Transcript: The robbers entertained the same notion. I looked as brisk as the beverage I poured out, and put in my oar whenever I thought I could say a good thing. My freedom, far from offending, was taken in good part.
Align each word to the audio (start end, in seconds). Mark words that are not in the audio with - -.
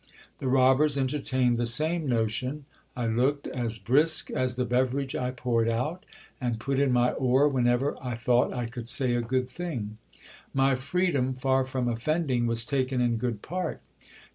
The 0.39 0.47
robbers 0.47 0.97
entertained 0.97 1.57
the 1.57 1.67
same 1.67 2.07
notion. 2.07 2.65
I 2.95 3.05
looked 3.05 3.45
as 3.45 3.77
brisk 3.77 4.31
as 4.31 4.55
the 4.55 4.65
beverage 4.65 5.13
I 5.15 5.29
poured 5.29 5.69
out, 5.69 6.07
and 6.41 6.59
put 6.59 6.79
in 6.79 6.91
my 6.91 7.11
oar 7.11 7.47
whenever 7.47 7.95
I 8.03 8.15
thought 8.15 8.51
I 8.51 8.65
could 8.65 8.87
say 8.87 9.13
a 9.13 9.21
good 9.21 9.47
thing. 9.47 9.99
My 10.55 10.73
freedom, 10.73 11.35
far 11.35 11.65
from 11.65 11.87
offending, 11.87 12.47
was 12.47 12.65
taken 12.65 12.99
in 12.99 13.17
good 13.17 13.43
part. 13.43 13.79